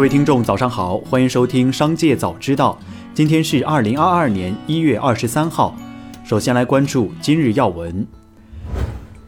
[0.00, 2.80] 各位听众，早上好，欢迎收听《商界早知道》。
[3.12, 5.76] 今天是二零二二年一月二十三号。
[6.24, 8.06] 首先来关注今日要闻。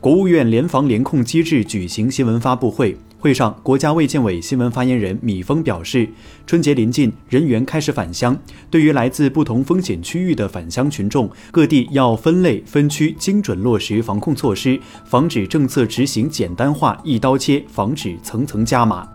[0.01, 2.97] 国务院联防联控机制举行新闻发布会。
[3.19, 6.09] 会上，国家卫健委新闻发言人米峰表示，
[6.47, 8.35] 春节临近，人员开始返乡。
[8.71, 19.07] 对于来自不同风险区域的返乡群众，各地要分类分区，精准落实防控措施，防止政策执行简单化、一刀切，防止层层加码。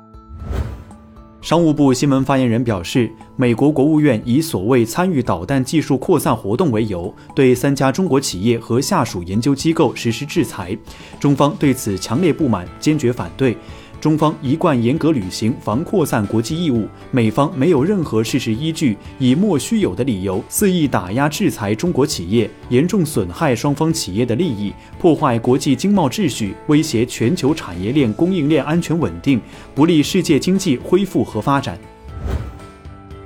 [1.40, 10.76] 商务部新闻发言人表示，美国国务院以所谓参与导弹技术扩散活动为由，对三家中国企业和下属研究机构实施制裁，
[11.20, 13.56] 中方对此强烈不满，坚决反对。
[14.00, 29.42] 中方一贯严格履行防扩散国际义务，美方没有任何事实依据，以莫须有的理由肆意打压制裁中国企业，严重损害双方企业的利益，破坏国际经贸秩序，威胁全球产业链供应链安全稳定，
[29.74, 31.78] 不利世界经济恢复和发展。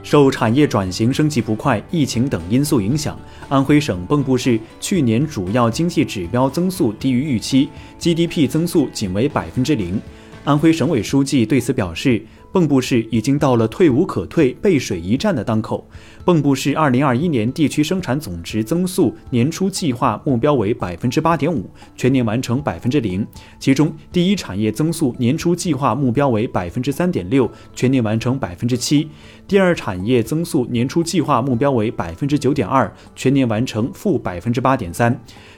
[0.03, 7.69] 受产业转型升级不快、疫情等因素影响，安徽省蚌埠市去年主要经济指标增速低于预期
[8.00, 10.02] ，GDP 增速仅为百分之零。
[10.44, 12.22] 安徽省委书记对此表示。
[12.53, 15.88] 蚌埠市已经到了退无可退、背水一战的当口。
[16.25, 23.25] 蚌埠市2021年地区生产总值增速年初计划目标为百分之八点五，全年完成百分之零。
[23.57, 29.07] 其中，第一产业增速年初计划目标为百分之三点六，全年完成百分之七；
[29.47, 35.13] 第二产业增速年初计划目标为百分之九点二，全年完成负百分之八点三；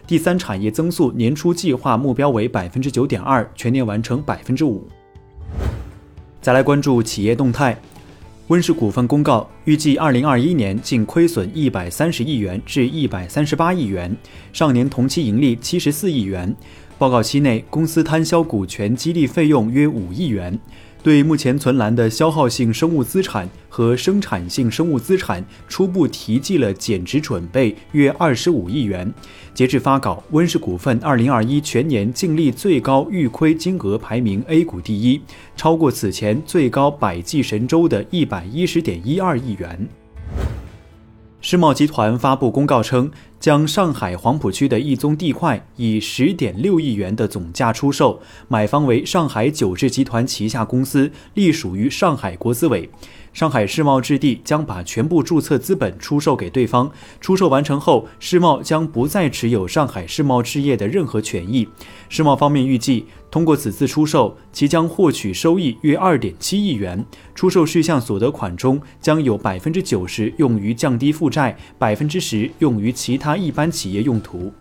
[0.06, 4.88] 第三产业增速年初计划目标为百分之九点二，全年完成百分之五。
[6.44, 7.74] 再来关注企业动态，
[8.48, 14.14] 温氏股份公告，预计二零二一年净亏损一百三十亿元至一百三十八亿元，
[14.52, 16.54] 上年同期盈利七十四亿元。
[16.98, 20.60] 报告期内，公司摊销股权激励费用约五亿元。
[21.04, 29.14] 对目前存栏的消耗性生物资产和生产性生物资产初步提计了减值准备约二十五亿元。
[29.54, 35.22] 截至发稿，温氏股份二零二一全年净利最高预亏金额排名 A 股第一，
[35.58, 39.86] 超过此前最高百济神州的一百一十点一二亿元。
[41.42, 43.12] 世茂集团发布公告称，
[43.44, 52.90] 将上海黄浦区的一宗地块以十点六亿元的总价出售，买方为上海九智集团旗下公司，隶属于上海国资委。
[53.34, 56.90] 上海世贸置地将把全部注册资本出售给对方。
[57.20, 61.68] 出售完成后，世贸将不再持有上海世贸置业的任何权益。
[62.08, 67.04] 世贸方面预计，通过此次出售，其将获取收益约二点七亿元。
[67.34, 74.52] 出售事项所得款中，将有百分之九十用于降低负债，百分之十用于其他一般企业用途。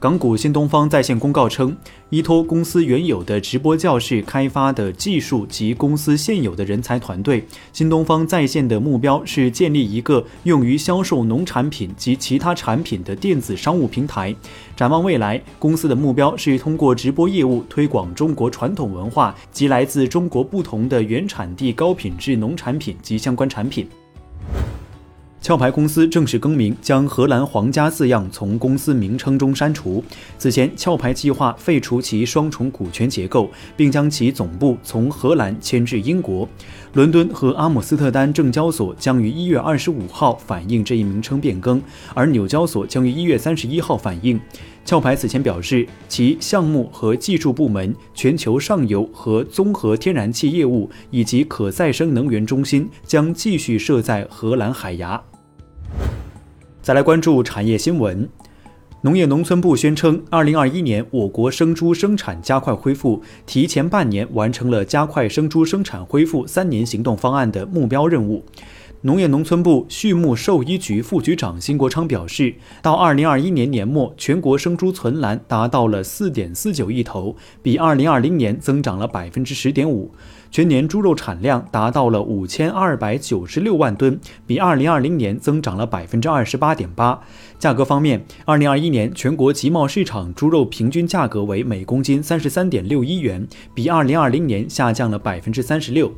[0.00, 1.76] 港股新东方在线公告称，
[2.10, 14.32] 依托公司原有的直播教室开发的技术及公司现有的人才团队，新东方在线的目标是建立一个用于销售农产品及其他产品的电子商务平台。
[14.76, 23.88] 展望未来，公司的目标是通过直播业务推广中国传统文化及来自中国不同的原产地高品质农产品及相关产品。
[25.40, 30.04] 壳牌公司正式更名，将“荷兰皇家”字样从公司名称中删除。
[30.36, 36.46] 此前，壳牌计划废除其双重股权结构，并将其总部从荷兰迁至英国。
[36.92, 41.80] 伦敦和阿姆斯特丹证交所将于一月二十五号反映这一名称变更，
[42.12, 44.38] 而纽交所将于一月三十一号反映。
[44.88, 55.22] 壳牌此前表示，其项目和技术部门、全球上游和综合天然气业务以及可再生能源中心将继续设在荷兰海牙。
[56.80, 58.26] 再来关注产业新闻，
[59.02, 68.42] 农业农村部宣称，二零二一年我国生猪生产加快恢复，提前半年完成了加快生猪生产恢复三年行动方案的目标任务。
[69.02, 80.10] 农业农村部畜牧兽医局副局长辛国昌表示，到二零二一年年末，全国生猪存栏达到了四点四九亿头，比二零二零年增长了百分之十点五。
[80.50, 87.20] 全年猪肉产量达到了五千二百九十六万吨，比二零二零年增长了百分之二十八点八。
[87.56, 96.10] 价格方面，二零二一年全国集贸市场猪肉平均价格为每公斤三十三点六一元，比二零二零年下降了百分之三十六。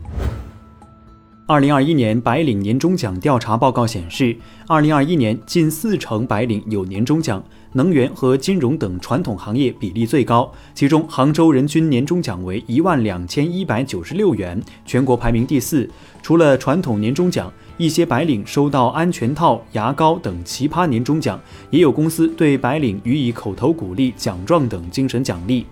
[1.50, 4.37] 二零二一年白领年终奖调查报告显示，
[4.69, 7.43] 二零二一年近四成白领有年终奖，
[7.73, 10.49] 能源和金融等传统行业比例最高。
[10.75, 15.91] 其中，杭州人均年终奖为一万两千一百九十六元，全国排名第四。
[16.23, 25.67] 除了传统年终奖，一些白领收到安全套、牙膏等奇葩年终奖，也有公司对白领予以口头鼓励、奖状等精神奖励。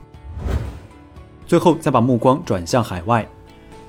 [1.46, 3.24] 最后，再把目光转向海外。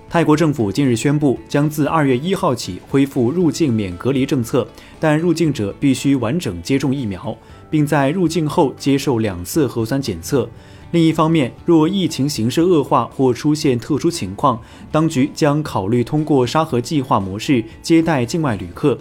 [0.09, 4.67] 泰国政府近日宣布，将自二月一号起恢复入境免隔离政策，
[4.99, 7.37] 但入境者必须完整接种疫苗，
[7.69, 10.49] 并在入境后接受两次核酸检测。
[10.89, 14.59] 另一方面，若疫情形势恶化或出现特殊情况，
[14.91, 18.97] 当局将考虑通过沙盒计划模式接待境外旅客。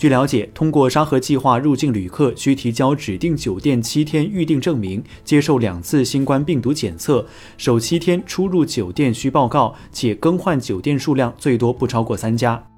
[0.00, 7.26] 据了解，通过沙盒计划入境旅客需提交指定酒店七天预订证明，接受两次新冠病毒检测，
[7.58, 12.69] 首七天出入酒店需报告，且更换酒店数量最多不超过三家。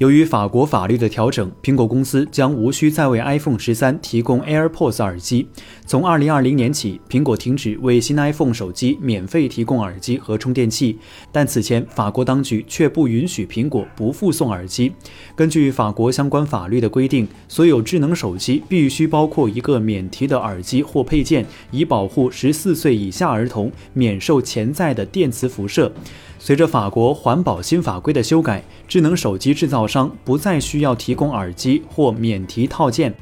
[0.00, 5.46] 由于法国法律的调整，苹果公司将无需再为 iPhone 十三提供 AirPods 耳机。
[5.84, 10.98] 从2020年起，苹果停止为新 iPhone 手机免费提供耳机和充电器，
[11.30, 14.90] 但此前法国当局却不允许苹果不附送耳机。
[15.36, 25.92] 根据法国相关法律的规定，所有智能手机必须包括一个免提的耳机或配件，以保护14岁以下儿童免受潜在的电磁辐射。
[26.42, 33.14] 随着法国环保新法规的修改，智能手机制造商不再需要提供耳机或免提套件。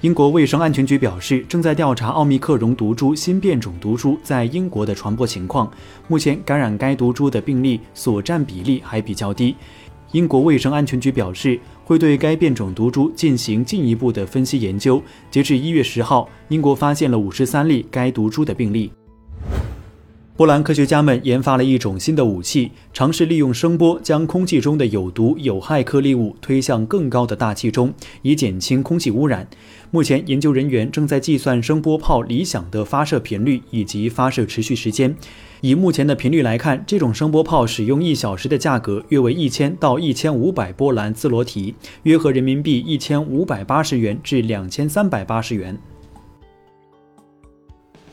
[0.00, 5.70] 英国卫生安全局表示，正在调查奥密克戎毒株新变种毒株在英国的传播情况。
[6.08, 9.54] 目前，感染该毒株的病例所占比例还比较低。
[10.12, 15.02] 英国卫生安全局表示，会对该变种毒株进行进一步的分析研究。
[15.30, 18.90] 截至一月十号，英国发现了五十三例该毒株的病例。
[20.36, 29.46] 波兰科学家们研发了一种新的武器，尝试利用声波将空气中的有毒有害颗粒物推向更高的大气中，以减轻空气污染。
[29.92, 35.14] 目前，研究人员正在计算声波炮理想的发射频率以及发射持续时间。
[35.60, 45.78] 以目前的频率来看，这种声波炮使用一小时的价格约为一千到一千五百波兰兹罗提，约合人民币一千五百八十元至两千三百八十元。